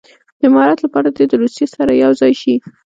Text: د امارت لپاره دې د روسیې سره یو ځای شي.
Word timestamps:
د 0.39 0.43
امارت 0.49 0.79
لپاره 0.85 1.07
دې 1.15 1.25
د 1.29 1.33
روسیې 1.41 1.65
سره 1.75 1.91
یو 2.03 2.11
ځای 2.21 2.33
شي. 2.41 2.55